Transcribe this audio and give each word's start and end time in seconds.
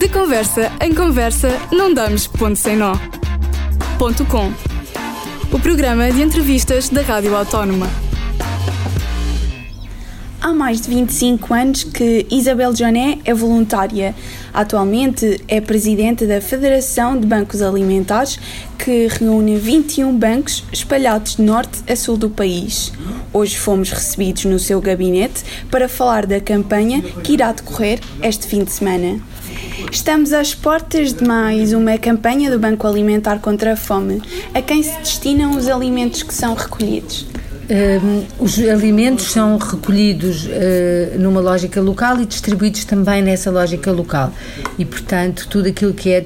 De 0.00 0.08
conversa 0.08 0.72
em 0.80 0.94
conversa, 0.94 1.50
não 1.70 1.92
damos 1.92 2.26
ponto 2.26 2.56
sem 2.56 2.74
nó. 2.74 2.94
Ponto 3.98 4.24
com. 4.24 4.50
O 5.52 5.60
programa 5.60 6.10
de 6.10 6.22
entrevistas 6.22 6.88
da 6.88 7.02
Rádio 7.02 7.36
Autónoma. 7.36 7.86
Há 10.40 10.54
mais 10.54 10.80
de 10.80 10.88
25 10.88 11.52
anos 11.52 11.84
que 11.84 12.26
Isabel 12.30 12.74
Joné 12.74 13.18
é 13.26 13.34
voluntária. 13.34 14.14
Atualmente 14.54 15.38
é 15.46 15.60
presidente 15.60 16.24
da 16.24 16.40
Federação 16.40 17.20
de 17.20 17.26
Bancos 17.26 17.60
Alimentares, 17.60 18.38
que 18.78 19.06
reúne 19.06 19.58
21 19.58 20.16
bancos 20.16 20.64
espalhados 20.72 21.36
de 21.36 21.42
norte 21.42 21.82
a 21.86 21.94
sul 21.94 22.16
do 22.16 22.30
país. 22.30 22.90
Hoje 23.34 23.58
fomos 23.58 23.90
recebidos 23.90 24.46
no 24.46 24.58
seu 24.58 24.80
gabinete 24.80 25.44
para 25.70 25.90
falar 25.90 26.24
da 26.24 26.40
campanha 26.40 27.02
que 27.22 27.34
irá 27.34 27.52
decorrer 27.52 28.00
este 28.22 28.46
fim 28.46 28.64
de 28.64 28.72
semana. 28.72 29.20
Estamos 29.90 30.32
às 30.32 30.54
portas 30.54 31.12
de 31.12 31.24
mais 31.24 31.72
uma 31.72 31.98
campanha 31.98 32.48
do 32.48 32.60
Banco 32.60 32.86
Alimentar 32.86 33.40
contra 33.40 33.72
a 33.72 33.76
Fome. 33.76 34.22
A 34.54 34.62
quem 34.62 34.84
se 34.84 34.96
destinam 34.98 35.56
os 35.56 35.66
alimentos 35.66 36.22
que 36.22 36.32
são 36.32 36.54
recolhidos? 36.54 37.26
Os 38.36 38.58
alimentos 38.58 39.26
são 39.30 39.56
recolhidos 39.56 40.44
uh, 40.46 41.18
numa 41.20 41.40
lógica 41.40 41.80
local 41.80 42.20
e 42.20 42.26
distribuídos 42.26 42.84
também 42.84 43.22
nessa 43.22 43.48
lógica 43.48 43.92
local. 43.92 44.32
E, 44.76 44.84
portanto, 44.84 45.46
tudo 45.48 45.68
aquilo 45.68 45.94
que 45.94 46.10
é, 46.10 46.20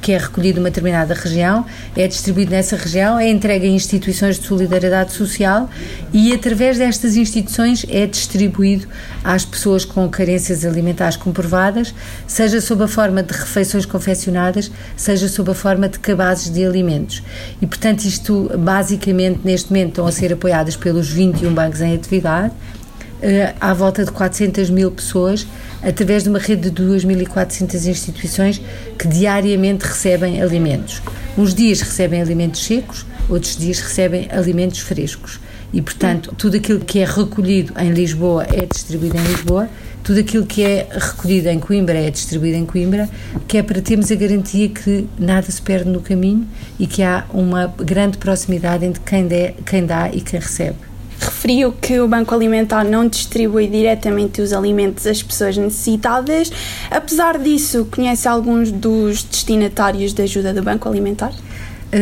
que 0.00 0.12
é 0.12 0.18
recolhido 0.18 0.58
numa 0.58 0.68
determinada 0.68 1.14
região 1.14 1.64
é 1.96 2.08
distribuído 2.08 2.50
nessa 2.50 2.74
região, 2.74 3.16
é 3.16 3.30
entregue 3.30 3.66
a 3.66 3.70
instituições 3.70 4.40
de 4.40 4.46
solidariedade 4.48 5.12
social 5.12 5.70
e, 6.12 6.32
através 6.32 6.78
destas 6.78 7.16
instituições, 7.16 7.86
é 7.88 8.04
distribuído 8.04 8.88
às 9.22 9.44
pessoas 9.44 9.84
com 9.84 10.08
carências 10.08 10.64
alimentares 10.64 11.16
comprovadas, 11.16 11.94
seja 12.26 12.60
sob 12.60 12.82
a 12.82 12.88
forma 12.88 13.22
de 13.22 13.32
refeições 13.32 13.86
confeccionadas, 13.86 14.68
seja 14.96 15.28
sob 15.28 15.52
a 15.52 15.54
forma 15.54 15.88
de 15.88 16.00
cabazes 16.00 16.50
de 16.52 16.64
alimentos. 16.64 17.22
E, 17.62 17.66
portanto, 17.68 18.00
isto, 18.00 18.50
basicamente, 18.58 19.42
neste 19.44 19.70
momento, 19.70 19.90
estão 19.90 20.06
a 20.08 20.12
ser 20.12 20.39
apoiadas 20.40 20.74
pelos 20.74 21.10
21 21.10 21.52
bancos 21.52 21.82
em 21.82 21.94
atividade, 21.94 22.54
uh, 22.54 23.54
à 23.60 23.74
volta 23.74 24.02
de 24.02 24.10
400 24.10 24.70
mil 24.70 24.90
pessoas, 24.90 25.46
através 25.82 26.22
de 26.22 26.30
uma 26.30 26.38
rede 26.38 26.70
de 26.70 26.82
2.400 26.82 27.86
instituições 27.86 28.62
que 28.98 29.06
diariamente 29.06 29.84
recebem 29.84 30.40
alimentos. 30.40 31.02
Uns 31.36 31.54
dias 31.54 31.82
recebem 31.82 32.22
alimentos 32.22 32.64
secos, 32.64 33.04
outros 33.28 33.54
dias 33.54 33.80
recebem 33.80 34.28
alimentos 34.30 34.80
frescos. 34.80 35.38
E, 35.72 35.80
portanto, 35.82 36.34
tudo 36.36 36.56
aquilo 36.56 36.80
que 36.80 36.98
é 36.98 37.04
recolhido 37.04 37.74
em 37.78 37.90
Lisboa 37.90 38.44
é 38.44 38.66
distribuído 38.66 39.18
em 39.18 39.22
Lisboa, 39.22 39.68
tudo 40.02 40.20
aquilo 40.20 40.46
que 40.46 40.62
é 40.62 40.88
recolhido 40.90 41.48
em 41.48 41.58
Coimbra 41.58 41.98
é 41.98 42.10
distribuído 42.10 42.56
em 42.56 42.66
Coimbra, 42.66 43.08
que 43.46 43.58
é 43.58 43.62
para 43.62 43.80
termos 43.80 44.10
a 44.10 44.14
garantia 44.14 44.68
que 44.68 45.06
nada 45.18 45.50
se 45.50 45.60
perde 45.60 45.90
no 45.90 46.00
caminho 46.00 46.46
e 46.78 46.86
que 46.86 47.02
há 47.02 47.24
uma 47.32 47.66
grande 47.66 48.18
proximidade 48.18 48.84
entre 48.84 49.02
quem, 49.02 49.28
quem 49.64 49.84
dá 49.84 50.10
e 50.10 50.20
quem 50.20 50.40
recebe. 50.40 50.76
Referiu 51.20 51.72
que 51.72 52.00
o 52.00 52.08
Banco 52.08 52.34
Alimentar 52.34 52.82
não 52.82 53.06
distribui 53.06 53.66
diretamente 53.66 54.40
os 54.40 54.54
alimentos 54.54 55.06
às 55.06 55.22
pessoas 55.22 55.56
necessitadas. 55.56 56.50
Apesar 56.90 57.38
disso, 57.38 57.86
conhece 57.90 58.26
alguns 58.26 58.72
dos 58.72 59.22
destinatários 59.22 60.14
da 60.14 60.22
ajuda 60.22 60.54
do 60.54 60.62
Banco 60.62 60.88
Alimentar? 60.88 61.32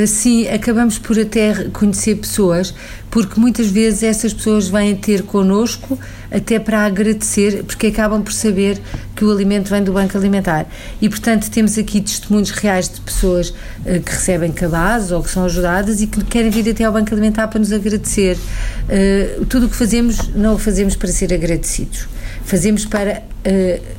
Sim, 0.06 0.46
acabamos 0.48 0.98
por 0.98 1.18
até 1.18 1.64
conhecer 1.72 2.16
pessoas, 2.16 2.74
porque 3.10 3.40
muitas 3.40 3.68
vezes 3.68 4.02
essas 4.02 4.34
pessoas 4.34 4.68
vêm 4.68 4.94
ter 4.94 5.22
connosco 5.22 5.98
até 6.30 6.58
para 6.58 6.84
agradecer, 6.84 7.64
porque 7.64 7.86
acabam 7.86 8.22
por 8.22 8.32
saber 8.32 8.78
que 9.16 9.24
o 9.24 9.32
alimento 9.32 9.70
vem 9.70 9.82
do 9.82 9.92
Banco 9.92 10.16
Alimentar. 10.16 10.66
E, 11.00 11.08
portanto, 11.08 11.50
temos 11.50 11.78
aqui 11.78 12.00
testemunhos 12.02 12.50
reais 12.50 12.88
de 12.88 13.00
pessoas 13.00 13.48
uh, 13.48 14.00
que 14.04 14.12
recebem 14.12 14.52
cabazes 14.52 15.10
ou 15.10 15.22
que 15.22 15.30
são 15.30 15.44
ajudadas 15.44 16.02
e 16.02 16.06
que 16.06 16.22
querem 16.24 16.50
vir 16.50 16.68
até 16.70 16.84
ao 16.84 16.92
Banco 16.92 17.12
Alimentar 17.12 17.48
para 17.48 17.58
nos 17.58 17.72
agradecer. 17.72 18.36
Uh, 18.36 19.46
tudo 19.46 19.66
o 19.66 19.68
que 19.70 19.76
fazemos, 19.76 20.28
não 20.34 20.54
o 20.54 20.58
fazemos 20.58 20.94
para 20.96 21.08
ser 21.08 21.32
agradecidos. 21.32 22.06
Fazemos 22.44 22.84
para 22.84 23.22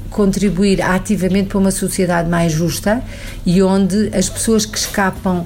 contribuir 0.10 0.82
ativamente 0.82 1.50
para 1.50 1.58
uma 1.58 1.72
sociedade 1.72 2.30
mais 2.30 2.52
justa 2.52 3.02
e 3.46 3.62
onde 3.62 4.12
as 4.14 4.30
pessoas 4.30 4.66
que 4.66 4.78
escapam 4.78 5.46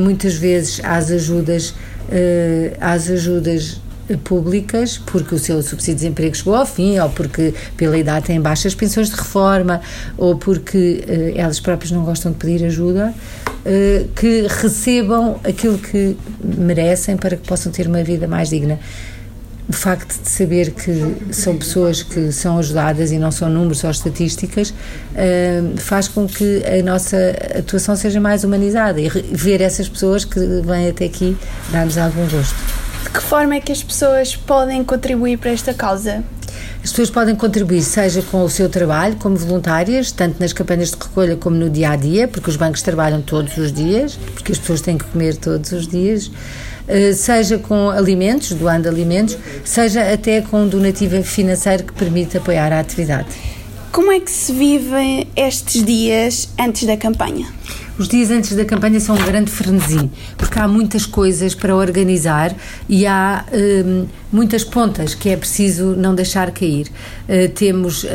muitas 0.00 0.34
vezes 0.34 0.80
às 0.84 1.10
ajudas, 1.10 1.70
uh, 1.70 2.76
às 2.80 3.10
ajudas 3.10 3.80
públicas 4.22 4.98
porque 4.98 5.34
o 5.34 5.38
seu 5.38 5.60
subsídio 5.62 5.94
de 5.94 6.00
desemprego 6.02 6.36
chegou 6.36 6.54
ao 6.54 6.64
fim 6.64 6.96
ou 7.00 7.10
porque 7.10 7.52
pela 7.76 7.98
idade 7.98 8.26
têm 8.26 8.40
baixas 8.40 8.72
pensões 8.72 9.10
de 9.10 9.16
reforma 9.16 9.80
ou 10.16 10.36
porque 10.36 11.04
uh, 11.08 11.38
elas 11.38 11.58
próprias 11.58 11.90
não 11.90 12.04
gostam 12.04 12.32
de 12.32 12.38
pedir 12.38 12.64
ajuda 12.64 13.14
que 14.14 14.46
recebam 14.48 15.40
aquilo 15.42 15.76
que 15.76 16.16
merecem 16.40 17.16
para 17.16 17.36
que 17.36 17.44
possam 17.48 17.72
ter 17.72 17.88
uma 17.88 18.00
vida 18.04 18.28
mais 18.28 18.50
digna 18.50 18.78
o 19.68 19.72
facto 19.72 20.20
de 20.22 20.28
saber 20.28 20.70
que 20.70 21.32
são 21.32 21.56
pessoas 21.56 22.02
que 22.02 22.30
são 22.30 22.58
ajudadas 22.58 23.10
e 23.10 23.18
não 23.18 23.32
são 23.32 23.50
números 23.50 23.82
ou 23.82 23.90
estatísticas 23.90 24.70
uh, 24.70 25.76
faz 25.78 26.06
com 26.06 26.26
que 26.26 26.62
a 26.64 26.82
nossa 26.82 27.16
atuação 27.58 27.96
seja 27.96 28.20
mais 28.20 28.44
humanizada 28.44 29.00
e 29.00 29.08
ver 29.08 29.60
essas 29.60 29.88
pessoas 29.88 30.24
que 30.24 30.38
vêm 30.64 30.88
até 30.88 31.06
aqui 31.06 31.36
dá-nos 31.70 31.98
algum 31.98 32.28
gosto. 32.28 32.54
De 33.02 33.10
que 33.10 33.20
forma 33.20 33.56
é 33.56 33.60
que 33.60 33.72
as 33.72 33.82
pessoas 33.82 34.36
podem 34.36 34.84
contribuir 34.84 35.38
para 35.38 35.50
esta 35.50 35.74
causa? 35.74 36.22
As 36.82 36.90
pessoas 36.90 37.10
podem 37.10 37.34
contribuir, 37.34 37.82
seja 37.82 38.22
com 38.22 38.44
o 38.44 38.48
seu 38.48 38.68
trabalho, 38.68 39.16
como 39.16 39.36
voluntárias, 39.36 40.12
tanto 40.12 40.40
nas 40.40 40.52
campanhas 40.52 40.92
de 40.92 40.96
recolha 40.96 41.36
como 41.36 41.56
no 41.56 41.68
dia 41.68 41.90
a 41.90 41.96
dia, 41.96 42.28
porque 42.28 42.48
os 42.48 42.56
bancos 42.56 42.80
trabalham 42.80 43.20
todos 43.20 43.56
os 43.56 43.72
dias, 43.72 44.16
porque 44.34 44.52
as 44.52 44.58
pessoas 44.58 44.80
têm 44.80 44.96
que 44.96 45.04
comer 45.04 45.36
todos 45.36 45.72
os 45.72 45.88
dias. 45.88 46.30
Eh, 46.88 47.12
seja 47.12 47.58
com 47.58 47.90
alimentos, 47.90 48.52
doando 48.52 48.88
alimentos, 48.88 49.36
seja 49.64 50.12
até 50.12 50.40
com 50.40 50.62
um 50.62 50.68
donativo 50.68 51.22
financeiro 51.22 51.84
que 51.84 51.92
permite 51.92 52.36
apoiar 52.38 52.72
a 52.72 52.80
atividade. 52.80 53.28
Como 53.90 54.12
é 54.12 54.20
que 54.20 54.30
se 54.30 54.52
vivem 54.52 55.26
estes 55.34 55.82
dias 55.84 56.48
antes 56.58 56.86
da 56.86 56.96
campanha? 56.96 57.46
Os 57.98 58.08
dias 58.08 58.30
antes 58.30 58.54
da 58.54 58.62
campanha 58.62 59.00
são 59.00 59.16
um 59.16 59.24
grande 59.24 59.50
frenesi, 59.50 60.10
porque 60.36 60.58
há 60.58 60.68
muitas 60.68 61.06
coisas 61.06 61.54
para 61.54 61.74
organizar 61.74 62.54
e 62.86 63.06
há 63.06 63.42
hum, 63.50 64.06
muitas 64.30 64.62
pontas 64.62 65.14
que 65.14 65.30
é 65.30 65.36
preciso 65.36 65.96
não 65.96 66.14
deixar 66.14 66.50
cair. 66.50 66.88
Uh, 67.26 67.48
temos 67.54 68.04
uh, 68.04 68.08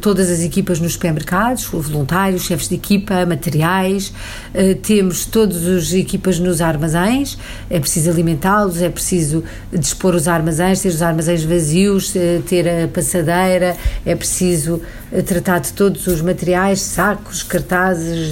todas 0.00 0.30
as 0.30 0.40
equipas 0.40 0.80
nos 0.80 0.94
supermercados, 0.94 1.64
voluntários, 1.64 2.44
chefes 2.44 2.66
de 2.66 2.76
equipa, 2.76 3.26
materiais, 3.26 4.10
uh, 4.54 4.74
temos 4.76 5.26
todas 5.26 5.66
as 5.66 5.92
equipas 5.92 6.38
nos 6.38 6.62
armazéns, 6.62 7.36
é 7.68 7.78
preciso 7.78 8.08
alimentá-los, 8.08 8.80
é 8.80 8.88
preciso 8.88 9.44
dispor 9.70 10.14
os 10.14 10.26
armazéns, 10.28 10.80
ter 10.80 10.88
os 10.88 11.02
armazéns 11.02 11.44
vazios, 11.44 12.14
ter 12.46 12.66
a 12.66 12.88
passadeira, 12.88 13.76
é 14.06 14.14
preciso 14.14 14.80
tratar 15.26 15.58
de 15.58 15.74
todos 15.74 16.06
os 16.06 16.22
materiais, 16.22 16.80
sacos, 16.80 17.42
cartazes, 17.42 18.30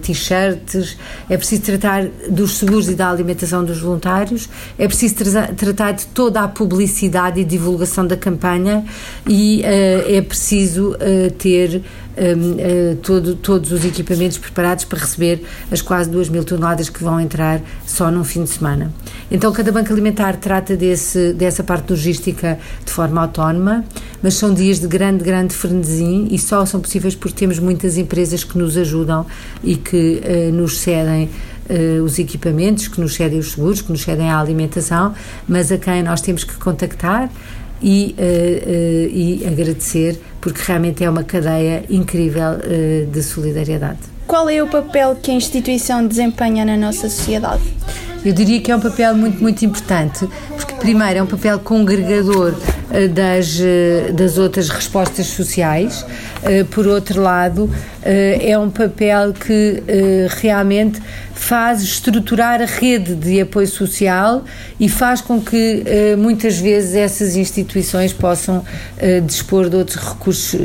t-shirts 0.00 0.37
é 1.28 1.36
preciso 1.36 1.62
tratar 1.62 2.06
dos 2.30 2.58
seguros 2.58 2.88
e 2.88 2.94
da 2.94 3.10
alimentação 3.10 3.64
dos 3.64 3.80
voluntários, 3.80 4.48
é 4.78 4.86
preciso 4.86 5.14
tra 5.16 5.48
tratar 5.48 5.92
de 5.92 6.06
toda 6.06 6.42
a 6.42 6.48
publicidade 6.48 7.40
e 7.40 7.44
divulgação 7.44 8.06
da 8.06 8.16
campanha 8.16 8.84
e 9.28 9.60
uh, 9.60 10.16
é 10.16 10.22
preciso 10.22 10.92
uh, 10.92 11.30
ter 11.38 11.82
um, 12.18 12.92
uh, 12.92 12.96
todo, 12.96 13.34
todos 13.36 13.72
os 13.72 13.84
equipamentos 13.84 14.38
preparados 14.38 14.84
para 14.84 14.98
receber 14.98 15.42
as 15.70 15.80
quase 15.80 16.10
2 16.10 16.28
mil 16.28 16.44
toneladas 16.44 16.88
que 16.88 17.02
vão 17.02 17.20
entrar 17.20 17.60
só 17.86 18.10
num 18.10 18.24
fim 18.24 18.44
de 18.44 18.50
semana. 18.50 18.92
Então, 19.30 19.52
cada 19.52 19.70
banco 19.70 19.92
alimentar 19.92 20.36
trata 20.36 20.76
desse, 20.76 21.32
dessa 21.32 21.62
parte 21.62 21.90
logística 21.90 22.58
de 22.84 22.92
forma 22.92 23.20
autónoma, 23.20 23.84
mas 24.22 24.34
são 24.34 24.52
dias 24.52 24.80
de 24.80 24.88
grande, 24.88 25.22
grande 25.22 25.54
frenesi 25.54 26.26
e 26.30 26.38
só 26.38 26.66
são 26.66 26.80
possíveis 26.80 27.14
porque 27.14 27.36
temos 27.36 27.58
muitas 27.58 27.96
empresas 27.96 28.42
que 28.42 28.58
nos 28.58 28.76
ajudam 28.76 29.24
e 29.62 29.76
que 29.76 30.20
uh, 30.24 30.52
nos 30.52 30.78
cedem 30.78 31.30
Uh, 31.70 32.02
os 32.02 32.18
equipamentos, 32.18 32.88
que 32.88 32.98
nos 32.98 33.14
cedem 33.14 33.38
os 33.38 33.52
seguros, 33.52 33.82
que 33.82 33.92
nos 33.92 34.00
cedem 34.00 34.30
a 34.30 34.40
alimentação, 34.40 35.12
mas 35.46 35.70
a 35.70 35.76
quem 35.76 36.02
nós 36.02 36.22
temos 36.22 36.42
que 36.42 36.54
contactar 36.54 37.30
e, 37.82 38.14
uh, 38.18 38.22
uh, 38.22 39.16
e 39.16 39.44
agradecer, 39.46 40.18
porque 40.40 40.60
realmente 40.66 41.04
é 41.04 41.10
uma 41.10 41.24
cadeia 41.24 41.84
incrível 41.88 42.52
uh, 42.52 43.06
de 43.06 43.22
solidariedade. 43.22 43.98
Qual 44.26 44.48
é 44.48 44.62
o 44.62 44.66
papel 44.66 45.16
que 45.16 45.30
a 45.30 45.34
instituição 45.34 46.06
desempenha 46.06 46.64
na 46.64 46.76
nossa 46.76 47.08
sociedade? 47.08 47.62
Eu 48.28 48.34
diria 48.34 48.60
que 48.60 48.70
é 48.70 48.76
um 48.76 48.80
papel 48.80 49.14
muito, 49.14 49.40
muito 49.40 49.64
importante, 49.64 50.28
porque, 50.54 50.74
primeiro, 50.74 51.20
é 51.20 51.22
um 51.22 51.26
papel 51.26 51.58
congregador 51.60 52.54
das, 53.14 53.58
das 54.14 54.36
outras 54.36 54.68
respostas 54.68 55.28
sociais. 55.28 56.04
Por 56.70 56.86
outro 56.86 57.22
lado, 57.22 57.70
é 58.02 58.58
um 58.58 58.68
papel 58.68 59.32
que 59.32 59.82
realmente 60.42 61.00
faz 61.32 61.80
estruturar 61.80 62.60
a 62.60 62.66
rede 62.66 63.14
de 63.14 63.40
apoio 63.40 63.66
social 63.66 64.44
e 64.78 64.90
faz 64.90 65.22
com 65.22 65.40
que 65.40 65.82
muitas 66.18 66.58
vezes 66.58 66.96
essas 66.96 67.34
instituições 67.34 68.12
possam 68.12 68.62
dispor 69.24 69.70
de 69.70 69.76
outros 69.76 69.96
recursos 69.96 70.60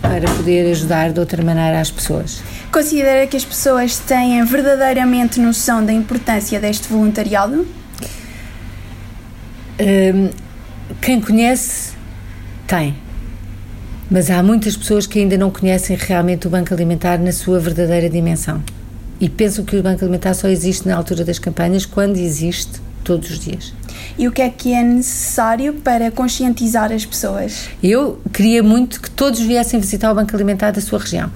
para 0.00 0.30
poder 0.36 0.70
ajudar 0.70 1.10
de 1.10 1.18
outra 1.18 1.42
maneira 1.42 1.80
as 1.80 1.90
pessoas. 1.90 2.42
Considera 2.78 3.26
que 3.26 3.36
as 3.36 3.44
pessoas 3.44 3.98
têm 3.98 4.44
verdadeiramente 4.44 5.40
noção 5.40 5.84
da 5.84 5.92
importância 5.92 6.60
deste 6.60 6.86
voluntariado? 6.86 7.66
Um, 9.80 10.30
quem 11.00 11.20
conhece, 11.20 11.94
tem. 12.68 12.94
Mas 14.08 14.30
há 14.30 14.40
muitas 14.44 14.76
pessoas 14.76 15.08
que 15.08 15.18
ainda 15.18 15.36
não 15.36 15.50
conhecem 15.50 15.96
realmente 15.96 16.46
o 16.46 16.50
Banco 16.50 16.72
Alimentar 16.72 17.18
na 17.18 17.32
sua 17.32 17.58
verdadeira 17.58 18.08
dimensão. 18.08 18.62
E 19.20 19.28
pensam 19.28 19.64
que 19.64 19.74
o 19.74 19.82
Banco 19.82 20.04
Alimentar 20.04 20.34
só 20.34 20.46
existe 20.46 20.86
na 20.86 20.94
altura 20.94 21.24
das 21.24 21.40
campanhas, 21.40 21.84
quando 21.84 22.16
existe 22.16 22.80
todos 23.02 23.28
os 23.28 23.40
dias. 23.40 23.74
E 24.16 24.28
o 24.28 24.30
que 24.30 24.40
é 24.40 24.48
que 24.48 24.72
é 24.72 24.84
necessário 24.84 25.74
para 25.82 26.12
conscientizar 26.12 26.92
as 26.92 27.04
pessoas? 27.04 27.70
Eu 27.82 28.20
queria 28.32 28.62
muito 28.62 29.00
que 29.00 29.10
todos 29.10 29.40
viessem 29.40 29.80
visitar 29.80 30.12
o 30.12 30.14
Banco 30.14 30.32
Alimentar 30.36 30.70
da 30.70 30.80
sua 30.80 31.00
região 31.00 31.28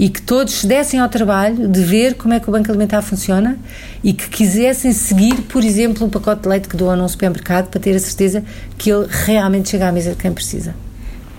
e 0.00 0.08
que 0.08 0.22
todos 0.22 0.54
se 0.54 0.66
dessem 0.66 0.98
ao 0.98 1.10
trabalho 1.10 1.68
de 1.68 1.82
ver 1.82 2.14
como 2.14 2.32
é 2.32 2.40
que 2.40 2.48
o 2.48 2.52
Banco 2.52 2.70
Alimentar 2.70 3.02
funciona 3.02 3.58
e 4.02 4.14
que 4.14 4.30
quisessem 4.30 4.94
seguir, 4.94 5.42
por 5.42 5.62
exemplo, 5.62 6.06
um 6.06 6.08
pacote 6.08 6.40
de 6.40 6.48
leite 6.48 6.68
que 6.70 6.74
doam 6.74 6.96
num 6.96 7.06
supermercado 7.06 7.68
para 7.68 7.78
ter 7.78 7.94
a 7.94 7.98
certeza 7.98 8.42
que 8.78 8.90
ele 8.90 9.06
realmente 9.10 9.68
chega 9.68 9.88
à 9.88 9.92
mesa 9.92 10.12
de 10.12 10.16
quem 10.16 10.32
precisa. 10.32 10.74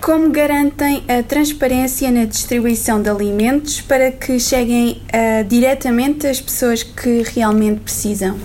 Como 0.00 0.30
garantem 0.30 1.02
a 1.08 1.24
transparência 1.24 2.08
na 2.12 2.24
distribuição 2.24 3.02
de 3.02 3.10
alimentos 3.10 3.80
para 3.80 4.12
que 4.12 4.38
cheguem 4.38 5.02
uh, 5.08 5.44
diretamente 5.48 6.28
às 6.28 6.40
pessoas 6.40 6.84
que 6.84 7.24
realmente 7.34 7.80
precisam? 7.80 8.36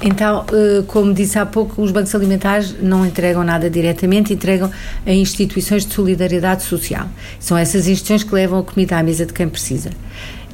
Então, 0.00 0.44
eh, 0.52 0.84
como 0.86 1.12
disse 1.12 1.38
há 1.38 1.44
pouco, 1.44 1.82
os 1.82 1.90
bancos 1.90 2.14
alimentares 2.14 2.74
não 2.80 3.04
entregam 3.04 3.42
nada 3.42 3.68
diretamente, 3.68 4.32
entregam 4.32 4.70
a 5.04 5.12
instituições 5.12 5.84
de 5.84 5.92
solidariedade 5.92 6.62
social. 6.62 7.08
São 7.40 7.56
essas 7.56 7.88
instituições 7.88 8.22
que 8.22 8.32
levam 8.32 8.60
a 8.60 8.62
comida 8.62 8.96
à 8.96 9.02
mesa 9.02 9.26
de 9.26 9.32
quem 9.32 9.48
precisa. 9.48 9.90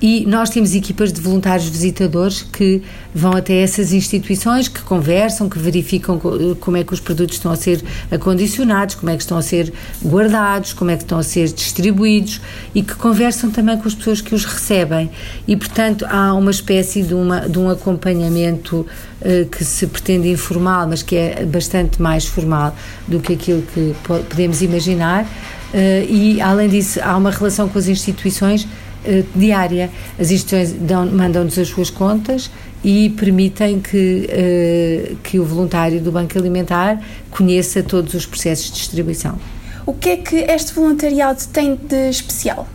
E 0.02 0.26
nós 0.26 0.50
temos 0.50 0.74
equipas 0.74 1.12
de 1.12 1.20
voluntários 1.20 1.68
visitadores 1.68 2.42
que 2.42 2.82
vão 3.14 3.32
até 3.32 3.62
essas 3.62 3.92
instituições, 3.92 4.68
que 4.68 4.82
conversam, 4.82 5.48
que 5.48 5.58
verificam 5.58 6.20
como 6.60 6.76
é 6.76 6.84
que 6.84 6.92
os 6.92 7.00
produtos 7.00 7.36
estão 7.36 7.52
a 7.52 7.56
ser 7.56 7.82
acondicionados, 8.10 8.96
como 8.96 9.10
é 9.10 9.16
que 9.16 9.22
estão 9.22 9.38
a 9.38 9.42
ser 9.42 9.72
guardados, 10.04 10.72
como 10.72 10.90
é 10.90 10.96
que 10.96 11.04
estão 11.04 11.18
a 11.18 11.22
ser 11.22 11.48
distribuídos 11.48 12.40
e 12.74 12.82
que 12.82 12.94
conversam 12.96 13.50
também 13.50 13.78
com 13.78 13.86
as 13.86 13.94
pessoas 13.94 14.20
que 14.20 14.34
os 14.34 14.44
recebem. 14.44 15.10
E, 15.46 15.56
portanto, 15.56 16.04
há 16.08 16.34
uma 16.34 16.50
espécie 16.50 17.02
de, 17.02 17.14
uma, 17.14 17.48
de 17.48 17.58
um 17.58 17.70
acompanhamento 17.70 18.86
uh, 19.20 19.46
que 19.46 19.64
se 19.64 19.86
pretende 19.86 20.28
informal, 20.28 20.88
mas 20.88 21.02
que 21.02 21.16
é 21.16 21.46
bastante 21.46 22.02
mais 22.02 22.26
formal 22.26 22.76
do 23.06 23.20
que 23.20 23.34
aquilo 23.34 23.62
que 23.62 23.94
podemos 24.04 24.60
imaginar. 24.60 25.24
Uh, 25.24 26.06
e, 26.08 26.40
além 26.40 26.68
disso, 26.68 27.00
há 27.02 27.16
uma 27.16 27.30
relação 27.30 27.68
com 27.68 27.78
as 27.78 27.88
instituições 27.88 28.66
eh, 29.04 29.22
diária. 29.34 29.90
As 30.18 30.30
instituições 30.30 30.74
mandam-nos 31.12 31.58
as 31.58 31.68
suas 31.68 31.90
contas 31.90 32.50
e 32.82 33.10
permitem 33.10 33.80
que, 33.80 34.28
uh, 34.30 35.16
que 35.16 35.38
o 35.38 35.44
voluntário 35.44 36.00
do 36.00 36.10
Banco 36.10 36.38
Alimentar 36.38 37.00
conheça 37.30 37.82
todos 37.82 38.14
os 38.14 38.24
processos 38.26 38.66
de 38.66 38.72
distribuição. 38.72 39.38
O 39.84 39.92
que 39.92 40.08
é 40.10 40.16
que 40.16 40.36
este 40.36 40.72
voluntariado 40.74 41.40
tem 41.52 41.76
de 41.76 42.08
especial? 42.08 42.66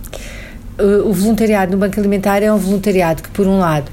Uh, 0.80 1.08
o 1.08 1.14
voluntariado 1.14 1.72
no 1.72 1.78
Banco 1.78 2.00
Alimentar 2.00 2.44
é 2.44 2.52
um 2.52 2.58
voluntariado 2.58 3.24
que, 3.24 3.30
por 3.30 3.48
um 3.48 3.60
lado, 3.60 3.92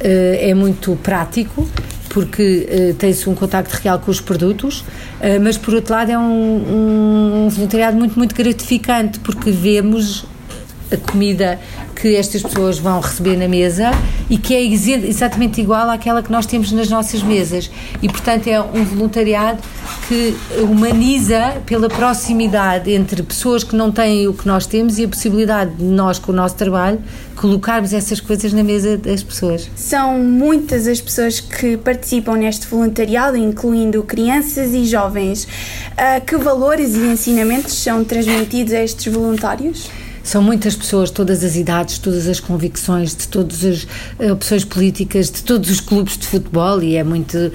é 0.00 0.54
muito 0.54 0.96
prático, 1.02 1.68
porque 2.08 2.94
tem-se 2.98 3.28
um 3.28 3.34
contacto 3.34 3.74
real 3.82 3.98
com 3.98 4.12
os 4.12 4.20
produtos, 4.20 4.84
mas 5.42 5.58
por 5.58 5.74
outro 5.74 5.92
lado 5.92 6.12
é 6.12 6.16
um, 6.16 6.22
um, 6.22 7.46
um 7.46 7.48
voluntariado 7.48 7.96
muito, 7.96 8.16
muito 8.16 8.32
gratificante, 8.32 9.18
porque 9.18 9.50
vemos 9.50 10.24
a 10.90 10.96
comida 10.96 11.58
que 11.94 12.14
estas 12.14 12.42
pessoas 12.42 12.78
vão 12.78 13.00
receber 13.00 13.36
na 13.36 13.48
mesa 13.48 13.90
e 14.30 14.38
que 14.38 14.54
é 14.54 14.62
exatamente 14.62 15.60
igual 15.60 15.90
àquela 15.90 16.22
que 16.22 16.30
nós 16.30 16.46
temos 16.46 16.70
nas 16.70 16.88
nossas 16.88 17.22
mesas. 17.22 17.70
E, 18.00 18.08
portanto, 18.08 18.46
é 18.46 18.60
um 18.60 18.84
voluntariado 18.84 19.60
que 20.06 20.36
humaniza 20.62 21.60
pela 21.66 21.88
proximidade 21.88 22.90
entre 22.92 23.22
pessoas 23.22 23.64
que 23.64 23.74
não 23.74 23.90
têm 23.90 24.28
o 24.28 24.34
que 24.34 24.46
nós 24.46 24.66
temos 24.66 24.98
e 24.98 25.04
a 25.04 25.08
possibilidade 25.08 25.74
de 25.74 25.84
nós, 25.84 26.18
com 26.18 26.30
o 26.30 26.34
nosso 26.34 26.54
trabalho, 26.54 27.00
colocarmos 27.34 27.92
essas 27.92 28.20
coisas 28.20 28.52
na 28.52 28.62
mesa 28.62 28.96
das 28.96 29.22
pessoas. 29.22 29.68
São 29.74 30.18
muitas 30.18 30.86
as 30.86 31.00
pessoas 31.00 31.40
que 31.40 31.76
participam 31.76 32.36
neste 32.36 32.66
voluntariado, 32.66 33.36
incluindo 33.36 34.02
crianças 34.02 34.72
e 34.72 34.84
jovens. 34.84 35.44
Uh, 35.44 36.24
que 36.24 36.36
valores 36.36 36.94
e 36.94 37.00
ensinamentos 37.00 37.74
são 37.74 38.04
transmitidos 38.04 38.72
a 38.72 38.82
estes 38.82 39.12
voluntários? 39.12 39.88
São 40.28 40.42
muitas 40.42 40.76
pessoas, 40.76 41.10
todas 41.10 41.42
as 41.42 41.56
idades, 41.56 41.96
todas 41.98 42.28
as 42.28 42.38
convicções, 42.38 43.16
de 43.16 43.26
todas 43.28 43.64
as 43.64 43.84
uh, 43.84 44.34
opções 44.34 44.62
políticas, 44.62 45.30
de 45.30 45.42
todos 45.42 45.70
os 45.70 45.80
clubes 45.80 46.18
de 46.18 46.26
futebol, 46.26 46.82
e 46.82 46.96
é 46.96 47.02
muito 47.02 47.34
uh, 47.38 47.50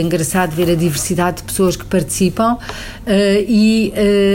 engraçado 0.00 0.52
ver 0.52 0.70
a 0.70 0.76
diversidade 0.76 1.38
de 1.38 1.42
pessoas 1.42 1.74
que 1.74 1.84
participam. 1.84 2.54
Uh, 2.54 2.60
e 3.48 3.92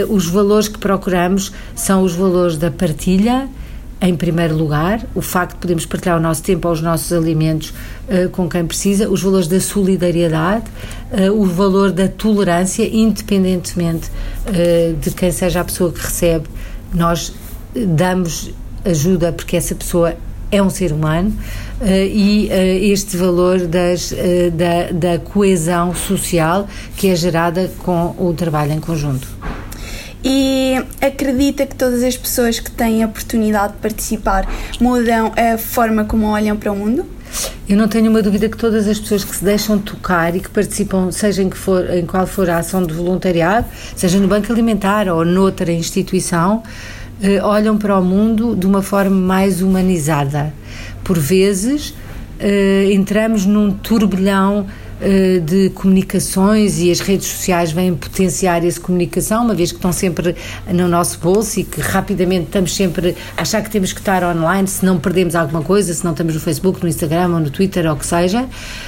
os 0.10 0.28
valores 0.28 0.68
que 0.68 0.78
procuramos 0.78 1.54
são 1.76 2.04
os 2.04 2.14
valores 2.14 2.58
da 2.58 2.70
partilha, 2.70 3.48
em 4.02 4.18
primeiro 4.18 4.58
lugar, 4.58 5.08
o 5.16 5.22
facto 5.22 5.54
de 5.54 5.60
podermos 5.60 5.86
partilhar 5.86 6.18
o 6.18 6.22
nosso 6.22 6.44
tempo 6.44 6.68
aos 6.68 6.82
nossos 6.82 7.14
alimentos 7.14 7.70
uh, 7.70 8.30
com 8.32 8.50
quem 8.50 8.66
precisa, 8.66 9.10
os 9.10 9.24
valores 9.24 9.48
da 9.48 9.62
solidariedade, 9.62 10.66
uh, 11.10 11.32
o 11.32 11.46
valor 11.46 11.94
da 11.94 12.10
tolerância, 12.10 12.86
independentemente 12.86 14.10
uh, 14.46 14.94
de 14.98 15.10
quem 15.12 15.32
seja 15.32 15.62
a 15.62 15.64
pessoa 15.64 15.94
que 15.94 16.02
recebe, 16.02 16.50
nós 16.94 17.34
damos 17.86 18.52
ajuda 18.84 19.32
porque 19.32 19.58
essa 19.58 19.76
pessoa 19.76 20.16
é 20.52 20.62
um 20.62 20.70
ser 20.70 20.92
humano 20.92 21.34
uh, 21.82 21.86
e 21.86 22.48
uh, 22.48 22.94
este 22.94 23.18
valor 23.18 23.68
das, 23.68 24.12
uh, 24.12 24.16
da, 24.52 24.92
da 24.92 25.20
coesão 25.20 25.94
social 25.94 26.68
que 26.96 27.10
é 27.10 27.16
gerada 27.16 27.70
com 27.80 28.16
o 28.18 28.34
trabalho 28.34 28.72
em 28.72 28.80
conjunto. 28.80 29.28
E 30.24 30.76
acredita 31.02 31.66
que 31.66 31.76
todas 31.76 32.04
as 32.04 32.18
pessoas 32.18 32.60
que 32.60 32.72
têm 32.72 33.04
a 33.04 33.08
oportunidade 33.08 33.74
de 33.74 33.80
participar 33.80 34.50
mudam 34.80 35.32
a 35.38 35.58
forma 35.58 36.06
como 36.06 36.28
olham 36.28 36.58
para 36.58 36.72
o 36.72 36.76
mundo? 36.76 37.06
Eu 37.68 37.78
não 37.78 37.88
tenho 37.88 38.10
uma 38.10 38.22
dúvida 38.22 38.48
que 38.48 38.58
todas 38.58 38.88
as 38.88 39.00
pessoas 39.00 39.24
que 39.24 39.36
se 39.36 39.44
deixam 39.44 39.78
tocar 39.78 40.36
e 40.36 40.40
que 40.40 40.50
participam, 40.50 41.12
seja 41.12 41.44
em, 41.44 41.50
que 41.50 41.58
for, 41.58 41.90
em 41.90 42.06
qual 42.06 42.26
for 42.26 42.50
a 42.50 42.58
ação 42.58 42.84
de 42.84 42.94
voluntariado, 42.94 43.68
seja 43.96 44.20
no 44.20 44.28
Banco 44.28 44.52
Alimentar 44.52 45.08
ou 45.10 45.26
noutra 45.26 45.72
instituição, 45.72 46.64
eh, 47.22 47.42
olham 47.42 47.78
para 47.78 47.98
o 48.00 48.04
mundo 48.04 48.56
de 48.56 48.66
uma 48.66 48.82
forma 48.82 49.16
mais 49.16 49.62
humanizada. 49.62 50.54
Por 51.04 51.18
vezes, 51.18 51.94
eh, 52.40 52.90
entramos 52.92 53.46
num 53.46 53.72
turbilhão 53.72 54.68
de 55.46 55.70
comunicações 55.70 56.80
e 56.80 56.90
as 56.90 57.00
redes 57.00 57.28
sociais 57.28 57.72
vêm 57.72 57.94
potenciar 57.94 58.66
essa 58.66 58.80
comunicação, 58.80 59.44
uma 59.46 59.54
vez 59.54 59.72
que 59.72 59.78
estão 59.78 59.92
sempre 59.92 60.36
no 60.68 60.88
nosso 60.88 61.20
bolso 61.20 61.60
e 61.60 61.64
que 61.64 61.80
rapidamente 61.80 62.46
estamos 62.46 62.76
sempre 62.76 63.16
a 63.38 63.42
achar 63.44 63.62
que 63.62 63.70
temos 63.70 63.94
que 63.94 64.00
estar 64.00 64.24
online 64.24 64.68
se 64.68 64.84
não 64.84 64.98
perdemos 64.98 65.36
alguma 65.36 65.62
coisa, 65.62 65.94
se 65.94 66.04
não 66.04 66.12
estamos 66.12 66.34
no 66.34 66.40
Facebook, 66.40 66.82
no 66.82 66.90
Instagram 66.90 67.34
ou 67.36 67.40
no 67.40 67.50
Twitter 67.52 67.86
ou 67.86 67.94
o 67.94 67.96
que 67.96 68.06
seja, 68.06 68.48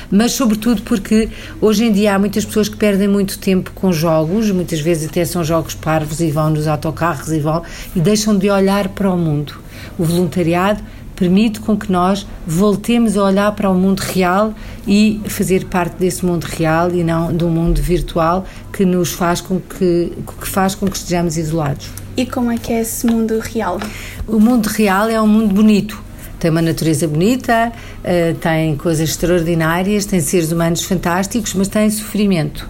mas 0.10 0.32
sobretudo 0.32 0.82
porque 0.82 1.30
hoje 1.62 1.86
em 1.86 1.92
dia 1.92 2.16
há 2.16 2.20
muitas 2.20 2.44
pessoas 2.44 2.68
que 2.68 2.78
perdem 2.78 3.08
muito 3.08 3.38
tempo 3.38 3.72
com 3.76 3.92
jogos, 3.92 4.50
muitas 4.52 4.80
vezes 4.80 5.10
até 5.10 5.24
são 5.26 5.44
jogos 5.44 5.76
parvos 5.76 6.20
e 6.20 6.32
vão 6.32 6.50
nos 6.50 6.68
autocarros 6.68 7.32
e 7.32 7.40
vão 7.40 7.62
e 7.96 8.00
deixam 8.00 8.36
de 8.36 8.50
olhar 8.50 8.90
para 8.90 9.12
o 9.12 9.18
mundo. 9.18 9.54
O 9.98 10.04
voluntariado 10.04 10.82
permite 11.20 11.60
com 11.60 11.76
que 11.78 11.92
nós 11.92 12.26
voltemos 12.48 13.18
a 13.18 13.26
olhar 13.26 13.52
para 13.52 13.70
o 13.70 13.76
mundo 13.76 14.00
real 14.00 14.54
e 14.88 15.20
fazer 15.28 15.66
parte 15.66 15.98
desse 15.98 16.26
mundo 16.26 16.46
real 16.46 16.90
e 16.96 17.04
não 17.04 17.36
do 17.36 17.50
mundo 17.50 17.82
virtual 17.82 18.46
que 18.72 18.86
nos 18.86 19.12
faz 19.12 19.42
com 19.42 19.60
que, 19.60 20.14
que 20.40 20.48
faz 20.48 20.76
com 20.76 20.88
que 20.88 20.96
estejamos 20.96 21.38
isolados. 21.38 21.90
E 22.16 22.26
como 22.26 22.50
é 22.50 22.58
que 22.58 22.72
é 22.72 22.80
esse 22.80 23.06
mundo 23.06 23.38
real? 23.40 23.80
O 24.26 24.40
mundo 24.40 24.68
real 24.68 25.10
é 25.10 25.22
um 25.22 25.28
mundo 25.28 25.54
bonito. 25.54 26.02
Tem 26.40 26.50
uma 26.50 26.62
natureza 26.62 27.06
bonita, 27.06 27.74
eh, 28.02 28.34
tem 28.40 28.78
coisas 28.78 29.10
extraordinárias, 29.10 30.06
tem 30.06 30.22
seres 30.22 30.54
humanos 30.54 30.84
fantásticos, 30.84 31.54
mas 31.54 31.68
tem 31.68 31.90
sofrimento. 31.90 32.70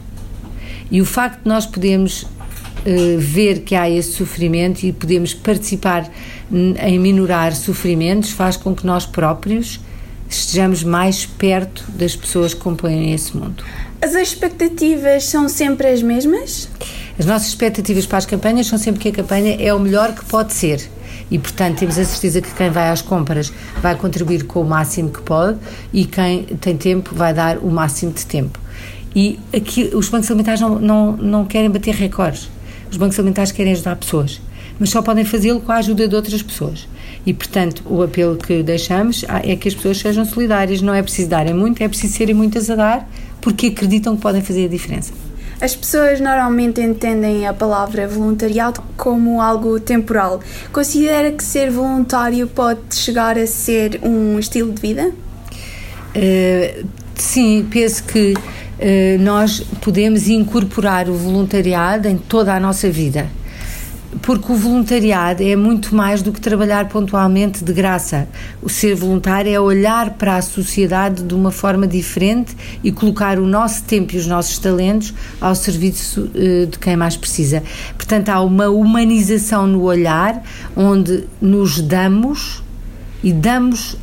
E 0.89 0.99
o 0.99 1.05
facto 1.05 1.43
de 1.43 1.49
nós 1.49 1.67
podermos 1.67 2.25
eh, 2.85 3.17
ver 3.17 3.61
que 3.61 3.75
há 3.75 3.89
esse 3.89 4.13
sofrimento 4.13 4.83
e 4.83 4.91
podemos 4.91 5.33
participar 5.33 6.09
em 6.51 6.99
minorar 6.99 7.55
sofrimentos 7.55 8.31
faz 8.31 8.57
com 8.57 8.73
que 8.75 8.85
nós 8.85 9.05
próprios 9.05 9.79
estejamos 10.29 10.83
mais 10.83 11.25
perto 11.25 11.85
das 11.89 12.15
pessoas 12.15 12.53
que 12.53 12.59
compõem 12.59 13.13
esse 13.13 13.35
mundo. 13.35 13.63
As 14.01 14.13
expectativas 14.13 15.25
são 15.25 15.49
sempre 15.49 15.87
as 15.87 16.01
mesmas? 16.01 16.69
As 17.17 17.25
nossas 17.25 17.49
expectativas 17.49 18.05
para 18.05 18.19
as 18.19 18.25
campanhas 18.25 18.67
são 18.67 18.77
sempre 18.77 19.01
que 19.01 19.09
a 19.09 19.11
campanha 19.11 19.57
é 19.59 19.73
o 19.73 19.79
melhor 19.79 20.13
que 20.13 20.23
pode 20.25 20.53
ser. 20.53 20.81
E, 21.29 21.37
portanto, 21.37 21.79
temos 21.79 21.97
a 21.97 22.05
certeza 22.05 22.41
que 22.41 22.51
quem 22.53 22.69
vai 22.69 22.89
às 22.89 23.01
compras 23.01 23.51
vai 23.81 23.95
contribuir 23.95 24.45
com 24.45 24.61
o 24.61 24.65
máximo 24.65 25.09
que 25.09 25.21
pode 25.21 25.59
e 25.91 26.05
quem 26.05 26.43
tem 26.43 26.77
tempo 26.77 27.13
vai 27.13 27.33
dar 27.33 27.57
o 27.57 27.69
máximo 27.69 28.11
de 28.11 28.25
tempo. 28.25 28.57
E 29.15 29.39
aqui 29.53 29.91
os 29.93 30.07
bancos 30.09 30.29
alimentares 30.29 30.61
não, 30.61 30.79
não, 30.79 31.17
não 31.17 31.45
querem 31.45 31.69
bater 31.69 31.93
recordes. 31.93 32.49
Os 32.91 32.97
bancos 32.97 33.17
alimentares 33.19 33.51
querem 33.51 33.73
ajudar 33.73 33.95
pessoas, 33.95 34.41
mas 34.79 34.89
só 34.89 35.01
podem 35.01 35.25
fazê-lo 35.25 35.61
com 35.61 35.71
a 35.71 35.75
ajuda 35.75 36.07
de 36.07 36.15
outras 36.15 36.41
pessoas. 36.41 36.87
E, 37.25 37.33
portanto, 37.33 37.83
o 37.85 38.01
apelo 38.01 38.37
que 38.37 38.63
deixamos 38.63 39.25
é 39.43 39.55
que 39.55 39.67
as 39.67 39.75
pessoas 39.75 39.97
sejam 39.97 40.25
solidárias. 40.25 40.81
Não 40.81 40.93
é 40.93 41.01
preciso 41.01 41.29
darem 41.29 41.53
muito, 41.53 41.81
é 41.83 41.87
preciso 41.87 42.15
serem 42.15 42.33
muitas 42.33 42.69
a 42.69 42.75
dar, 42.75 43.09
porque 43.41 43.67
acreditam 43.67 44.15
que 44.15 44.21
podem 44.21 44.41
fazer 44.41 44.65
a 44.65 44.67
diferença. 44.69 45.13
As 45.61 45.75
pessoas 45.75 46.21
normalmente 46.21 46.79
entendem 46.79 47.45
a 47.45 47.53
palavra 47.53 48.07
voluntariado 48.07 48.81
como 48.95 49.41
algo 49.41 49.77
temporal. 49.77 50.39
Considera 50.71 51.31
que 51.31 51.43
ser 51.43 51.69
voluntário 51.69 52.47
pode 52.47 52.95
chegar 52.95 53.37
a 53.37 53.45
ser 53.45 53.99
um 54.01 54.39
estilo 54.39 54.71
de 54.71 54.81
vida? 54.81 55.11
Uh, 56.15 56.87
sim, 57.13 57.67
penso 57.69 58.05
que 58.05 58.33
nós 59.19 59.59
podemos 59.81 60.27
incorporar 60.27 61.09
o 61.09 61.13
voluntariado 61.13 62.07
em 62.07 62.17
toda 62.17 62.53
a 62.53 62.59
nossa 62.59 62.89
vida 62.89 63.29
porque 64.21 64.51
o 64.51 64.55
voluntariado 64.55 65.43
é 65.43 65.55
muito 65.55 65.93
mais 65.93 66.21
do 66.21 66.31
que 66.31 66.41
trabalhar 66.41 66.87
pontualmente 66.89 67.63
de 67.63 67.71
graça. 67.71 68.27
O 68.61 68.69
ser 68.69 68.95
voluntário 68.95 69.51
é 69.51 69.59
olhar 69.59 70.11
para 70.11 70.37
a 70.37 70.41
sociedade 70.41 71.23
de 71.23 71.33
uma 71.33 71.51
forma 71.51 71.87
diferente 71.87 72.55
e 72.83 72.91
colocar 72.91 73.37
o 73.37 73.45
nosso 73.45 73.83
tempo 73.83 74.15
e 74.15 74.17
os 74.17 74.25
nossos 74.25 74.57
talentos 74.57 75.13
ao 75.39 75.53
serviço 75.53 76.21
uh, 76.21 76.65
de 76.65 76.79
quem 76.79 76.95
mais 76.95 77.15
precisa. 77.15 77.61
Portanto, 77.95 78.29
há 78.29 78.41
uma 78.41 78.69
humanização 78.69 79.67
no 79.67 79.83
olhar 79.83 80.41
onde 80.75 81.25
nos 81.39 81.79
damos 81.79 82.63
e 83.23 83.31
damos 83.31 83.95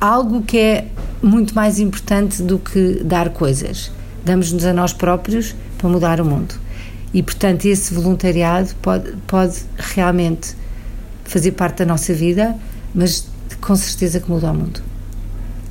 algo 0.00 0.42
que 0.42 0.58
é 0.58 0.86
muito 1.22 1.54
mais 1.54 1.78
importante 1.78 2.42
do 2.42 2.58
que 2.58 3.02
dar 3.04 3.28
coisas. 3.30 3.92
Damos-nos 4.24 4.64
a 4.64 4.72
nós 4.72 4.92
próprios 4.92 5.54
para 5.78 5.88
mudar 5.88 6.20
o 6.20 6.24
mundo. 6.24 6.54
E, 7.12 7.22
portanto, 7.22 7.64
esse 7.66 7.92
voluntariado 7.92 8.70
pode, 8.80 9.12
pode 9.26 9.58
realmente 9.76 10.54
fazer 11.24 11.52
parte 11.52 11.78
da 11.78 11.86
nossa 11.86 12.12
vida, 12.12 12.54
mas 12.94 13.26
com 13.60 13.74
certeza 13.74 14.20
que 14.20 14.30
muda 14.30 14.50
o 14.50 14.54
mundo. 14.54 14.80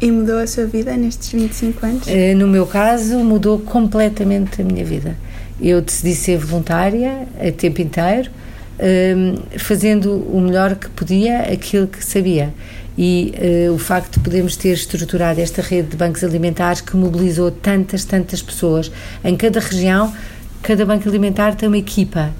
E 0.01 0.11
mudou 0.11 0.39
a 0.39 0.47
sua 0.47 0.65
vida 0.65 0.95
nestes 0.95 1.31
25 1.31 1.85
anos? 1.85 2.07
Eh, 2.07 2.33
no 2.33 2.47
meu 2.47 2.65
caso, 2.65 3.19
mudou 3.19 3.59
completamente 3.59 4.61
a 4.61 4.65
minha 4.65 4.85
vida. 4.85 5.17
Eu 5.61 5.81
decidi 5.81 6.15
ser 6.15 6.37
voluntária 6.37 7.27
a 7.37 7.51
tempo 7.51 7.81
inteiro, 7.81 8.31
ehm, 8.79 9.35
fazendo 9.57 10.13
o 10.13 10.39
melhor 10.39 10.75
que 10.75 10.89
podia, 10.89 11.41
aquilo 11.41 11.87
que 11.87 12.03
sabia. 12.03 12.53
E 13.01 13.33
uh, 13.69 13.73
o 13.73 13.77
facto 13.77 14.15
de 14.15 14.19
podermos 14.19 14.57
ter 14.57 14.73
estruturado 14.73 15.39
esta 15.39 15.61
rede 15.61 15.91
de 15.91 15.95
bancos 15.95 16.21
alimentares 16.21 16.81
que 16.81 16.97
mobilizou 16.97 17.49
tantas, 17.49 18.03
tantas 18.03 18.41
pessoas 18.41 18.91
em 19.23 19.37
cada 19.37 19.61
região 19.61 20.13
cada 20.61 20.85
banco 20.85 21.07
alimentar 21.07 21.55
tem 21.55 21.69
uma 21.69 21.77
equipa 21.77 22.31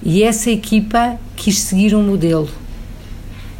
e 0.00 0.22
essa 0.22 0.50
equipa 0.50 1.18
quis 1.34 1.58
seguir 1.58 1.96
um 1.96 2.02
modelo. 2.02 2.48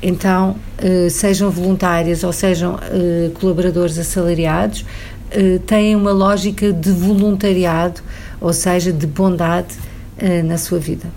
Então, 0.00 0.54
eh, 0.78 1.08
sejam 1.10 1.50
voluntários 1.50 2.22
ou 2.22 2.32
sejam 2.32 2.78
eh, 2.82 3.30
colaboradores 3.34 3.98
assalariados, 3.98 4.84
têm 5.66 5.96
uma 5.96 6.12
lógica 6.12 6.72
de 6.72 6.92
voluntariado, 6.92 8.00
ou 8.40 8.52
seja, 8.52 8.92
de 8.92 9.04
bondade 9.04 9.74
na 10.44 10.56
sua 10.56 10.78
vida. 10.78 11.08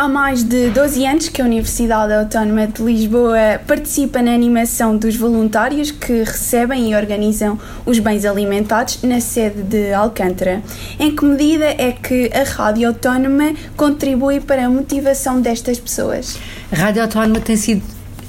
Há 0.00 0.08
mais 0.08 0.42
de 0.42 0.70
12 0.70 1.04
anos 1.04 1.28
que 1.28 1.42
a 1.42 1.44
Universidade 1.44 2.14
Autónoma 2.14 2.66
de 2.66 2.82
Lisboa 2.82 3.60
participa 3.66 4.22
na 4.22 4.32
animação 4.32 4.96
dos 4.96 5.14
voluntários 5.14 5.90
que 5.90 6.22
recebem 6.24 6.90
e 6.90 6.94
organizam 6.94 7.58
os 7.84 7.98
bens 7.98 8.24
alimentares 8.24 9.02
na 9.02 9.20
sede 9.20 9.62
de 9.62 9.92
Alcântara. 9.92 10.62
Em 10.98 11.14
que 11.14 11.22
medida 11.22 11.66
é 11.66 11.92
que 11.92 12.30
a 12.32 12.44
Rádio 12.44 12.88
Autónoma 12.88 13.52
contribui 13.76 14.40
para 14.40 14.64
a 14.64 14.70
motivação 14.70 15.38
destas 15.38 15.78
pessoas? 15.78 16.38
A 16.72 16.76
Rádio 16.76 17.02
Autónoma 17.02 17.38
tem 17.38 17.58
sido 17.58 17.82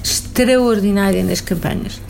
extraordinária 0.04 1.24
nas 1.24 1.40
campanhas. 1.40 2.02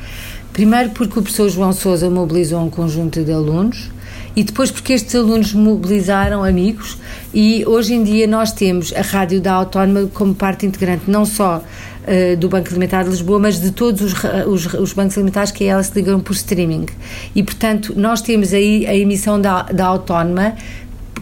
Primeiro 0.53 0.89
porque 0.89 1.19
o 1.19 1.21
professor 1.21 1.47
João 1.49 1.71
Sousa 1.71 2.09
mobilizou 2.09 2.59
um 2.61 2.69
conjunto 2.71 3.23
de 3.23 3.31
alunos 3.31 3.91
e 4.35 4.43
depois 4.43 4.71
porque 4.71 4.93
estes 4.93 5.13
alunos 5.15 5.53
mobilizaram 5.53 6.43
amigos 6.43 6.97
e 7.33 7.65
hoje 7.65 7.93
em 7.93 8.03
dia 8.03 8.25
nós 8.27 8.51
temos 8.51 8.93
a 8.93 9.01
Rádio 9.01 9.41
da 9.41 9.53
Autónoma 9.53 10.09
como 10.13 10.33
parte 10.33 10.65
integrante 10.65 11.09
não 11.09 11.25
só 11.25 11.57
uh, 11.61 12.37
do 12.37 12.47
Banco 12.47 12.69
Alimentar 12.69 13.03
de 13.03 13.09
Lisboa, 13.09 13.39
mas 13.39 13.59
de 13.59 13.71
todos 13.71 14.01
os, 14.01 14.13
os, 14.47 14.73
os, 14.73 14.93
bancos 14.93 15.17
alimentares 15.17 15.51
que 15.51 15.65
a 15.65 15.73
ela 15.73 15.83
se 15.83 15.93
ligam 15.93 16.19
por 16.19 16.33
streaming. 16.33 16.85
E, 17.35 17.43
portanto, 17.43 17.93
nós 17.95 18.21
temos 18.21 18.53
aí 18.53 18.85
a 18.87 18.95
emissão 18.95 19.39
da, 19.39 19.63
da 19.63 19.85
Autónoma 19.85 20.55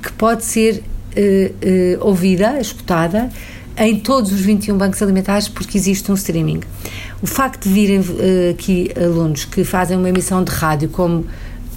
que 0.02 0.12
pode 0.14 0.46
ser 0.46 0.84
uh, 1.18 2.02
uh, 2.02 2.08
ouvida, 2.08 2.60
escutada, 2.60 3.30
em 3.78 3.98
todos 3.98 4.32
os 4.34 4.42
21 4.42 4.78
bancos 4.78 5.02
alimentares 5.02 5.48
porque 5.48 5.78
existe 5.78 6.12
um 6.12 6.16
streaming. 6.16 6.60
O 7.22 7.28
facto 7.28 7.64
de 7.64 7.74
virem 7.74 8.02
aqui 8.52 8.92
alunos 8.96 9.46
que 9.46 9.64
fazem 9.64 9.98
uma 9.98 10.10
emissão 10.10 10.44
de 10.44 10.52
rádio 10.52 10.90
como 10.90 11.26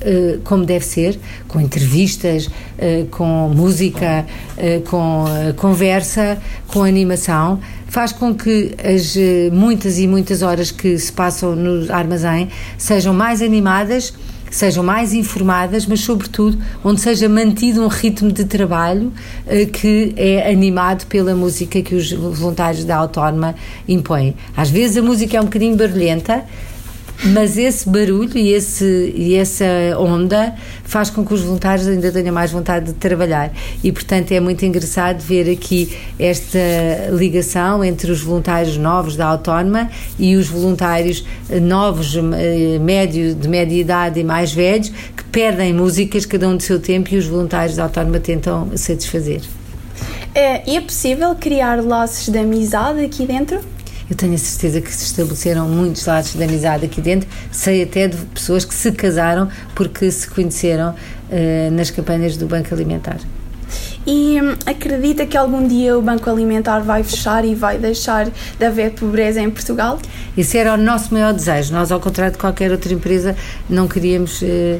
eh, 0.04 0.38
como 0.44 0.64
deve 0.64 0.84
ser, 0.84 1.18
com 1.46 1.60
entrevistas, 1.60 2.50
eh, 2.78 3.04
com 3.10 3.48
música, 3.54 4.26
eh, 4.56 4.80
com 4.88 5.24
conversa, 5.56 6.38
com 6.66 6.82
animação, 6.82 7.60
faz 7.86 8.12
com 8.12 8.34
que 8.34 8.74
as 8.82 9.16
muitas 9.52 9.98
e 9.98 10.06
muitas 10.08 10.42
horas 10.42 10.70
que 10.70 10.98
se 10.98 11.12
passam 11.12 11.54
no 11.54 11.92
armazém 11.92 12.48
sejam 12.76 13.14
mais 13.14 13.42
animadas 13.42 14.12
sejam 14.50 14.84
mais 14.84 15.14
informadas, 15.14 15.86
mas 15.86 16.00
sobretudo 16.00 16.58
onde 16.84 17.00
seja 17.00 17.26
mantido 17.26 17.82
um 17.82 17.88
ritmo 17.88 18.30
de 18.30 18.44
trabalho 18.44 19.10
que 19.72 20.12
é 20.14 20.50
animado 20.50 21.06
pela 21.06 21.34
música 21.34 21.80
que 21.80 21.94
os 21.94 22.12
voluntários 22.12 22.84
da 22.84 22.96
Autónoma 22.96 23.54
impõem. 23.88 24.34
Às 24.54 24.68
vezes 24.68 24.98
a 24.98 25.02
música 25.02 25.38
é 25.38 25.40
um 25.40 25.44
bocadinho 25.44 25.74
barulhenta, 25.74 26.44
mas 27.24 27.56
esse 27.56 27.88
barulho 27.88 28.36
e, 28.36 28.52
esse, 28.52 29.12
e 29.14 29.34
essa 29.34 29.64
onda 29.98 30.54
faz 30.84 31.08
com 31.10 31.24
que 31.24 31.32
os 31.32 31.40
voluntários 31.42 31.86
ainda 31.86 32.10
tenham 32.10 32.34
mais 32.34 32.50
vontade 32.50 32.86
de 32.86 32.92
trabalhar. 32.94 33.52
E, 33.82 33.92
portanto, 33.92 34.32
é 34.32 34.40
muito 34.40 34.64
engraçado 34.64 35.20
ver 35.20 35.50
aqui 35.50 35.96
esta 36.18 36.58
ligação 37.12 37.84
entre 37.84 38.10
os 38.10 38.20
voluntários 38.20 38.76
novos 38.76 39.16
da 39.16 39.26
Autónoma 39.26 39.90
e 40.18 40.36
os 40.36 40.48
voluntários 40.48 41.24
novos, 41.62 42.16
eh, 42.16 42.78
médio, 42.80 43.34
de 43.34 43.48
média 43.48 43.80
idade 43.80 44.20
e 44.20 44.24
mais 44.24 44.52
velhos, 44.52 44.88
que 44.88 45.24
perdem 45.30 45.72
músicas, 45.72 46.26
cada 46.26 46.48
um 46.48 46.56
do 46.56 46.62
seu 46.62 46.80
tempo, 46.80 47.14
e 47.14 47.16
os 47.16 47.26
voluntários 47.26 47.76
da 47.76 47.84
Autónoma 47.84 48.18
tentam 48.18 48.70
satisfazer. 48.76 49.40
É, 50.34 50.74
é 50.76 50.80
possível 50.80 51.34
criar 51.34 51.82
laços 51.82 52.28
de 52.28 52.38
amizade 52.38 53.04
aqui 53.04 53.26
dentro? 53.26 53.60
Eu 54.12 54.16
tenho 54.16 54.34
a 54.34 54.38
certeza 54.38 54.78
que 54.78 54.94
se 54.94 55.06
estabeleceram 55.06 55.66
muitos 55.66 56.04
laços 56.04 56.34
de 56.34 56.44
amizade 56.44 56.84
aqui 56.84 57.00
dentro. 57.00 57.26
Sei 57.50 57.82
até 57.82 58.08
de 58.08 58.18
pessoas 58.26 58.62
que 58.62 58.74
se 58.74 58.92
casaram 58.92 59.48
porque 59.74 60.10
se 60.10 60.28
conheceram 60.28 60.90
uh, 60.90 61.70
nas 61.70 61.90
campanhas 61.90 62.36
do 62.36 62.46
Banco 62.46 62.74
Alimentar. 62.74 63.16
E 64.06 64.38
hum, 64.38 64.54
acredita 64.66 65.24
que 65.24 65.34
algum 65.34 65.66
dia 65.66 65.96
o 65.96 66.02
Banco 66.02 66.28
Alimentar 66.28 66.80
vai 66.80 67.02
fechar 67.02 67.42
e 67.46 67.54
vai 67.54 67.78
deixar 67.78 68.28
de 68.58 68.64
haver 68.66 68.90
pobreza 68.90 69.40
em 69.40 69.48
Portugal? 69.48 69.98
Esse 70.36 70.58
era 70.58 70.74
o 70.74 70.76
nosso 70.76 71.14
maior 71.14 71.32
desejo. 71.32 71.72
Nós, 71.72 71.90
ao 71.90 71.98
contrário 71.98 72.34
de 72.34 72.38
qualquer 72.38 72.70
outra 72.70 72.92
empresa, 72.92 73.34
não 73.66 73.88
queríamos. 73.88 74.42
Uh, 74.42 74.78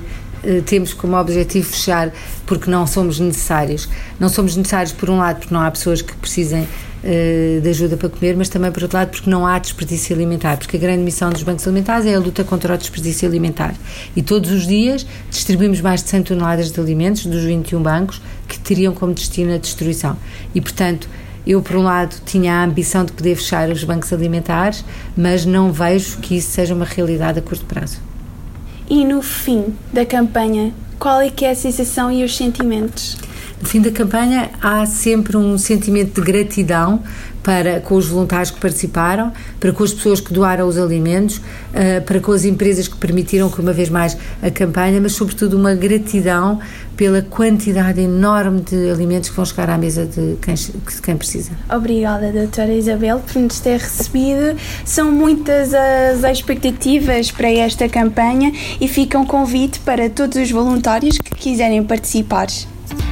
temos 0.66 0.92
como 0.92 1.16
objetivo 1.16 1.70
fechar 1.70 2.12
porque 2.44 2.70
não 2.70 2.86
somos 2.86 3.18
necessários. 3.18 3.88
Não 4.20 4.28
somos 4.28 4.56
necessários, 4.56 4.92
por 4.92 5.08
um 5.08 5.16
lado, 5.16 5.38
porque 5.38 5.54
não 5.54 5.62
há 5.62 5.70
pessoas 5.70 6.02
que 6.02 6.14
precisem 6.16 6.66
eh, 7.04 7.58
de 7.60 7.68
ajuda 7.68 7.96
para 7.96 8.08
comer, 8.08 8.36
mas 8.36 8.48
também, 8.48 8.70
por 8.70 8.82
outro 8.82 8.96
lado, 8.96 9.10
porque 9.10 9.28
não 9.28 9.44
há 9.44 9.58
desperdício 9.58 10.14
alimentar, 10.14 10.56
porque 10.56 10.76
a 10.76 10.80
grande 10.80 11.02
missão 11.02 11.30
dos 11.30 11.42
bancos 11.42 11.66
alimentares 11.66 12.06
é 12.06 12.14
a 12.14 12.18
luta 12.18 12.44
contra 12.44 12.74
o 12.74 12.78
desperdício 12.78 13.28
alimentar. 13.28 13.74
E 14.14 14.22
todos 14.22 14.50
os 14.50 14.66
dias 14.66 15.04
distribuímos 15.30 15.80
mais 15.80 16.02
de 16.02 16.10
100 16.10 16.22
toneladas 16.22 16.70
de 16.70 16.80
alimentos 16.80 17.26
dos 17.26 17.42
21 17.42 17.82
bancos 17.82 18.22
que 18.46 18.58
teriam 18.58 18.94
como 18.94 19.12
destino 19.12 19.52
a 19.52 19.58
destruição. 19.58 20.16
E, 20.54 20.60
portanto, 20.60 21.08
eu, 21.46 21.60
por 21.60 21.76
um 21.76 21.82
lado, 21.82 22.14
tinha 22.24 22.54
a 22.54 22.64
ambição 22.64 23.04
de 23.04 23.12
poder 23.12 23.34
fechar 23.34 23.68
os 23.68 23.82
bancos 23.82 24.12
alimentares, 24.12 24.84
mas 25.16 25.44
não 25.44 25.72
vejo 25.72 26.18
que 26.18 26.36
isso 26.36 26.52
seja 26.52 26.72
uma 26.72 26.84
realidade 26.84 27.40
a 27.40 27.42
curto 27.42 27.64
prazo. 27.64 27.98
E 28.88 29.04
no 29.04 29.22
fim 29.22 29.74
da 29.92 30.06
campanha, 30.06 30.72
qual 31.00 31.20
é 31.20 31.30
que 31.30 31.44
é 31.44 31.50
a 31.50 31.54
sensação 31.56 32.12
e 32.12 32.22
os 32.22 32.36
sentimentos? 32.36 33.16
No 33.62 33.68
fim 33.68 33.80
da 33.80 33.92
campanha 33.92 34.50
há 34.60 34.84
sempre 34.86 35.36
um 35.36 35.56
sentimento 35.56 36.20
de 36.20 36.26
gratidão 36.26 37.00
para 37.44 37.80
com 37.80 37.94
os 37.94 38.06
voluntários 38.08 38.50
que 38.50 38.60
participaram, 38.60 39.32
para 39.60 39.72
com 39.72 39.84
as 39.84 39.92
pessoas 39.92 40.20
que 40.20 40.32
doaram 40.32 40.66
os 40.66 40.76
alimentos, 40.76 41.36
uh, 41.38 42.02
para 42.04 42.20
com 42.20 42.32
as 42.32 42.44
empresas 42.44 42.88
que 42.88 42.96
permitiram 42.96 43.48
que 43.48 43.60
uma 43.60 43.72
vez 43.72 43.88
mais 43.88 44.16
a 44.42 44.50
campanha, 44.50 45.00
mas 45.00 45.12
sobretudo 45.12 45.56
uma 45.56 45.74
gratidão 45.74 46.58
pela 46.96 47.22
quantidade 47.22 48.00
enorme 48.00 48.62
de 48.62 48.90
alimentos 48.90 49.30
que 49.30 49.36
vão 49.36 49.44
chegar 49.44 49.70
à 49.70 49.78
mesa 49.78 50.06
de 50.06 50.36
quem, 50.42 50.54
de 50.54 51.02
quem 51.02 51.16
precisa. 51.16 51.52
Obrigada, 51.72 52.32
doutora 52.32 52.72
Isabel, 52.72 53.20
por 53.20 53.40
nos 53.40 53.60
ter 53.60 53.78
recebido. 53.78 54.56
São 54.84 55.10
muitas 55.10 55.72
as 55.72 56.22
expectativas 56.24 57.30
para 57.30 57.50
esta 57.50 57.88
campanha 57.88 58.52
e 58.80 58.88
fica 58.88 59.18
um 59.18 59.26
convite 59.26 59.80
para 59.80 60.10
todos 60.10 60.36
os 60.36 60.50
voluntários 60.50 61.18
que 61.18 61.34
quiserem 61.34 61.82
participar. 61.82 62.48